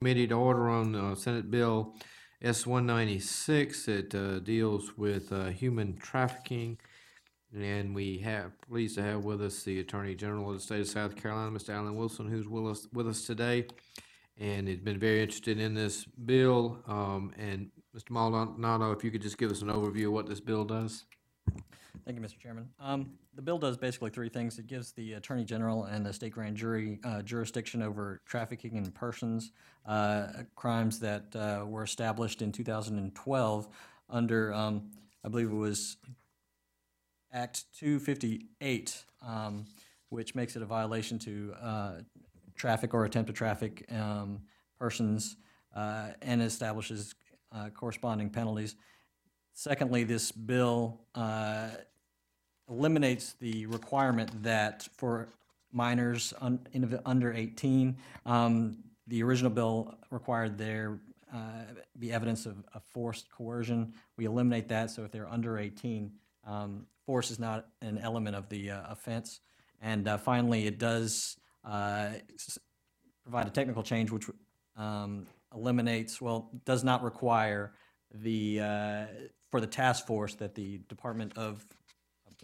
[0.00, 1.94] Committee to order on uh, Senate Bill
[2.42, 3.86] S one ninety-six.
[3.86, 6.78] that uh, deals with uh, human trafficking.
[7.56, 10.88] And we have, pleased to have with us the Attorney General of the State of
[10.88, 11.70] South Carolina, Mr.
[11.70, 13.66] Alan Wilson, who's with us, with us today.
[14.36, 16.82] And he's been very interested in this bill.
[16.88, 18.10] Um, And Mr.
[18.10, 21.04] Maldonado, if you could just give us an overview of what this bill does?
[22.04, 22.38] Thank you, Mr.
[22.38, 22.68] Chairman.
[22.78, 24.58] Um, The bill does basically three things.
[24.58, 28.90] It gives the Attorney General and the state grand jury uh, jurisdiction over trafficking in
[28.92, 29.52] persons,
[29.86, 33.68] uh, crimes that uh, were established in 2012
[34.10, 34.90] under, um,
[35.24, 35.96] I believe it was
[37.32, 39.64] Act 258, um,
[40.10, 41.92] which makes it a violation to uh,
[42.54, 44.42] traffic or attempt to traffic um,
[44.78, 45.36] persons
[45.74, 47.14] uh, and establishes
[47.50, 48.76] uh, corresponding penalties.
[49.54, 51.68] Secondly, this bill uh,
[52.68, 55.28] eliminates the requirement that for
[55.72, 57.96] minors un- in- under 18,
[58.26, 60.98] um, the original bill required there
[61.32, 61.64] uh,
[61.98, 62.56] be evidence of
[62.92, 63.92] forced coercion.
[64.16, 66.12] We eliminate that, so if they're under 18,
[66.46, 69.40] um, force is not an element of the uh, offense.
[69.82, 72.58] And uh, finally, it does uh, s-
[73.24, 74.30] provide a technical change which
[74.76, 77.72] um, eliminates, well, does not require
[78.14, 79.04] the, uh,
[79.50, 81.66] for the task force that the Department of,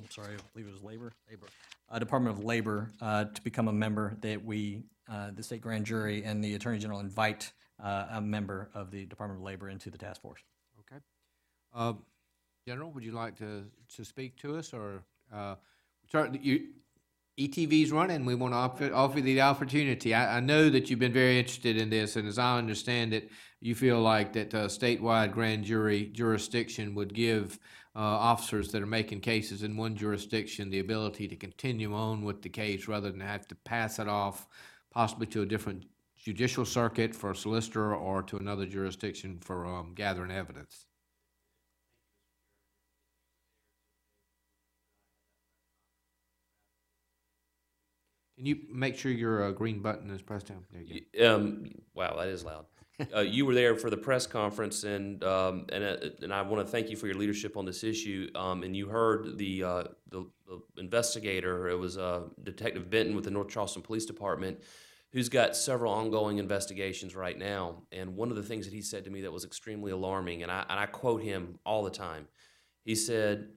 [0.00, 1.12] I'm sorry, I believe it was Labor?
[1.28, 1.46] Labor.
[1.90, 5.84] Uh, Department of Labor, uh, to become a member, that we, uh, the state grand
[5.84, 9.90] jury and the Attorney General invite uh, a member of the Department of Labor into
[9.90, 10.40] the task force.
[10.80, 11.00] Okay.
[11.74, 11.94] Uh,
[12.66, 13.64] General, would you like to,
[13.96, 15.02] to speak to us, or,
[15.34, 15.56] uh,
[16.08, 16.68] start, you,
[17.38, 20.14] ETV's running, we want to offer, offer the opportunity.
[20.14, 23.30] I, I know that you've been very interested in this, and as I understand it,
[23.60, 27.58] you feel like that uh, statewide grand jury jurisdiction would give
[28.00, 32.40] uh, officers that are making cases in one jurisdiction the ability to continue on with
[32.40, 34.48] the case rather than have to pass it off
[34.90, 35.84] possibly to a different
[36.16, 40.86] judicial circuit for a solicitor or to another jurisdiction for um, gathering evidence.
[48.38, 50.64] Can you make sure your uh, green button is pressed down?
[50.72, 51.34] There you go.
[51.34, 52.64] Um, wow, that is loud.
[53.14, 56.64] Uh, you were there for the press conference, and um, and uh, and I want
[56.66, 58.30] to thank you for your leadership on this issue.
[58.34, 61.68] Um, and you heard the uh, the, the investigator.
[61.68, 64.60] It was uh, Detective Benton with the North Charleston Police Department,
[65.12, 67.82] who's got several ongoing investigations right now.
[67.92, 70.50] And one of the things that he said to me that was extremely alarming, and
[70.50, 72.28] I and I quote him all the time.
[72.84, 73.48] He said,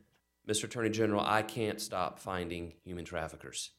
[0.48, 0.66] "Mr.
[0.66, 3.72] Attorney General, I can't stop finding human traffickers."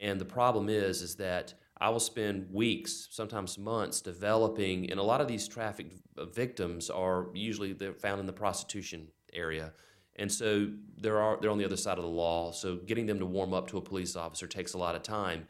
[0.00, 5.02] And the problem is, is that I will spend weeks, sometimes months, developing, and a
[5.02, 5.92] lot of these traffic
[6.34, 9.72] victims are usually they're found in the prostitution area,
[10.16, 12.52] and so there are they're on the other side of the law.
[12.52, 15.48] So getting them to warm up to a police officer takes a lot of time,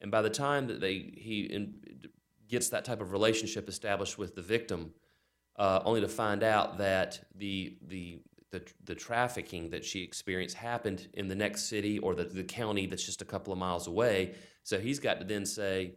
[0.00, 1.74] and by the time that they he in,
[2.48, 4.92] gets that type of relationship established with the victim,
[5.56, 8.20] uh, only to find out that the the
[8.52, 12.86] the, the trafficking that she experienced happened in the next city or the, the county
[12.86, 14.34] that's just a couple of miles away.
[14.62, 15.94] So he's got to then say,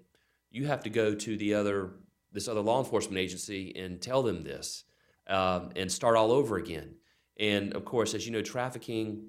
[0.49, 1.91] you have to go to the other
[2.31, 4.83] this other law enforcement agency and tell them this
[5.27, 6.95] um, and start all over again.
[7.39, 9.23] And of course, as you know, trafficking,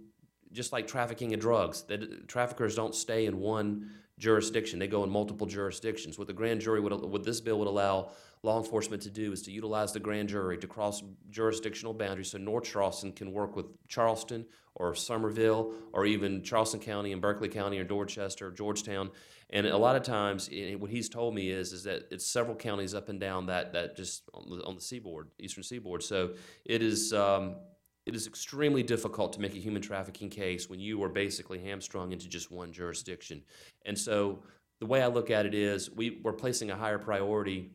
[0.51, 5.11] just like trafficking in drugs, that traffickers don't stay in one jurisdiction; they go in
[5.11, 6.19] multiple jurisdictions.
[6.19, 8.11] What the grand jury would, what this bill would allow
[8.43, 12.39] law enforcement to do is to utilize the grand jury to cross jurisdictional boundaries so
[12.39, 14.47] North Charleston can work with Charleston
[14.77, 19.11] or Summerville or even Charleston County and Berkeley County or Dorchester or Georgetown.
[19.51, 22.57] And a lot of times, eh, what he's told me is is that it's several
[22.57, 26.03] counties up and down that that just on the, on the seaboard, eastern seaboard.
[26.03, 26.35] So
[26.65, 27.13] it is.
[27.13, 27.57] Um,
[28.07, 32.13] it is extremely difficult to make a human trafficking case when you are basically hamstrung
[32.13, 33.43] into just one jurisdiction.
[33.85, 34.45] And so
[34.79, 37.73] the way I look at it is we, we're placing a higher priority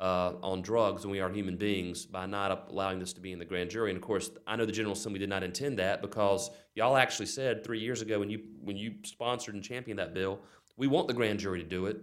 [0.00, 3.38] uh, on drugs than we are human beings by not allowing this to be in
[3.38, 3.90] the grand jury.
[3.90, 7.26] And of course, I know the General Assembly did not intend that because y'all actually
[7.26, 10.40] said three years ago when you when you sponsored and championed that bill,
[10.76, 12.00] we want the grand jury to do it.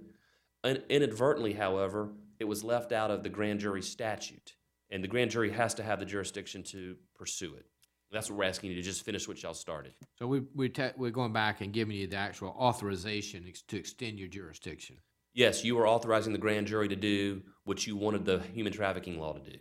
[0.64, 2.10] In- inadvertently, however,
[2.40, 4.54] it was left out of the grand jury statute,
[4.92, 7.66] and the grand jury has to have the jurisdiction to pursue it.
[8.12, 9.94] That's what we're asking you to just finish what y'all started.
[10.20, 13.78] So we, we te- we're going back and giving you the actual authorization ex- to
[13.78, 14.98] extend your jurisdiction.
[15.34, 19.18] Yes, you are authorizing the grand jury to do what you wanted the human trafficking
[19.18, 19.58] law to do.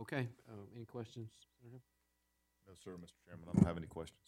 [0.00, 1.30] Okay, uh, any questions?
[1.62, 1.80] Senator?
[2.66, 3.12] No, sir, Mr.
[3.28, 4.18] Chairman, I don't have any questions.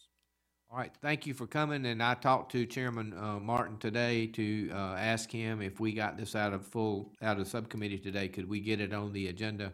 [0.73, 4.71] All right, thank you for coming, and I talked to Chairman, uh, Martin today to,
[4.71, 8.49] uh, ask him if we got this out of full, out of subcommittee today, could
[8.49, 9.71] we get it on the agenda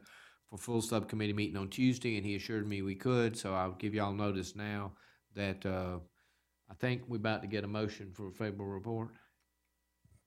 [0.50, 3.94] for full subcommittee meeting on Tuesday, and he assured me we could, so I'll give
[3.94, 4.92] y'all notice now
[5.36, 6.00] that, uh,
[6.70, 9.08] I think we're about to get a motion for a favorable report.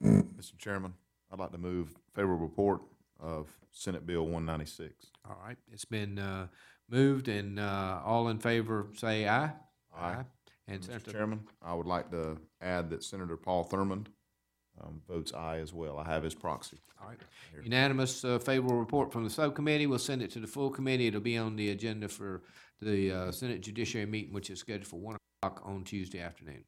[0.03, 0.57] Mr.
[0.57, 0.95] Chairman,
[1.31, 2.81] I'd like to move favorable report
[3.21, 5.11] of Senate Bill one ninety-six.
[5.29, 6.47] All right, it's been, uh,
[6.89, 9.53] moved and, uh, all in favor, say aye.
[9.95, 10.25] Aye.
[10.69, 10.87] And Mr.
[10.87, 14.06] Senator, Chairman, I would like to add that Senator Paul Thurmond,
[14.81, 15.99] um, votes aye as well.
[15.99, 16.79] I have his proxy.
[17.00, 17.19] all right.
[17.62, 19.87] Unanimous, uh, favorable report from the subcommittee.
[19.87, 21.09] We'll send it to the full committee.
[21.09, 22.43] It'll be on the agenda for
[22.81, 26.64] the, uh, Senate Judiciary meeting, which is scheduled for one o'clock on Tuesday afternoon.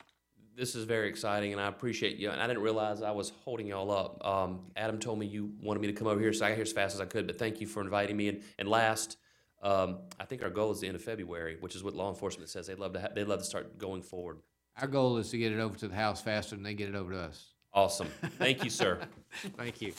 [0.57, 2.31] This is very exciting, and I appreciate you.
[2.31, 4.25] And I didn't realize I was holding y'all up.
[4.25, 6.63] Um, Adam told me you wanted me to come over here, so I got here
[6.63, 7.27] as fast as I could.
[7.27, 8.29] But thank you for inviting me.
[8.29, 9.17] And, and last,
[9.65, 12.51] um, I think our goal is the end of February, which is what law enforcement
[12.51, 12.67] says.
[12.67, 13.01] They'd love to.
[13.01, 14.39] Ha- they'd love to start going forward.
[14.81, 16.95] Our goal is to get it over to the House faster than they get it
[16.95, 17.55] over to us.
[17.73, 18.09] Awesome.
[18.39, 19.01] Thank you, sir.
[19.57, 19.93] Thank you.